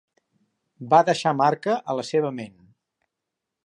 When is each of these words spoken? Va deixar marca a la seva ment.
Va 0.93 1.01
deixar 1.11 1.35
marca 1.43 1.77
a 1.95 1.99
la 2.01 2.09
seva 2.11 2.35
ment. 2.43 2.61